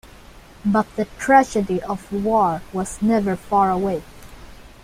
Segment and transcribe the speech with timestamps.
[0.65, 4.01] But the tragedy of war was never far away.